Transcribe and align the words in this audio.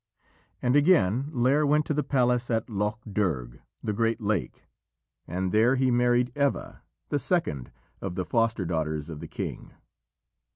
And 0.63 0.75
again 0.75 1.25
Lîr 1.25 1.63
went 1.67 1.85
to 1.85 1.93
the 1.93 2.01
palace 2.01 2.49
at 2.49 2.67
Loch 2.71 2.99
Derg, 3.05 3.61
the 3.83 3.93
Great 3.93 4.19
Lake, 4.19 4.63
and 5.27 5.51
there 5.51 5.75
he 5.75 5.91
married 5.91 6.31
Eva, 6.35 6.81
the 7.09 7.19
second 7.19 7.71
of 8.01 8.15
the 8.15 8.25
foster 8.25 8.65
daughters 8.65 9.11
of 9.11 9.19
the 9.19 9.27
king. 9.27 9.73